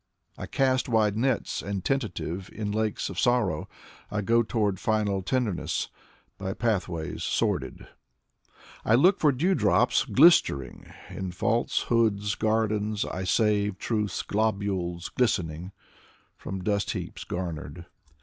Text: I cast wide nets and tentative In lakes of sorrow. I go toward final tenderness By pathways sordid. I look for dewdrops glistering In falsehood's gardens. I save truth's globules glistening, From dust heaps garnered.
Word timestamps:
I 0.35 0.47
cast 0.47 0.89
wide 0.89 1.15
nets 1.15 1.61
and 1.61 1.85
tentative 1.85 2.49
In 2.53 2.71
lakes 2.71 3.07
of 3.07 3.19
sorrow. 3.19 3.69
I 4.09 4.21
go 4.21 4.41
toward 4.41 4.79
final 4.79 5.21
tenderness 5.21 5.89
By 6.39 6.55
pathways 6.55 7.21
sordid. 7.23 7.87
I 8.83 8.95
look 8.95 9.19
for 9.19 9.31
dewdrops 9.31 10.05
glistering 10.05 10.91
In 11.11 11.31
falsehood's 11.33 12.33
gardens. 12.33 13.05
I 13.05 13.25
save 13.25 13.77
truth's 13.77 14.23
globules 14.23 15.09
glistening, 15.09 15.71
From 16.35 16.63
dust 16.63 16.89
heaps 16.89 17.23
garnered. 17.23 17.85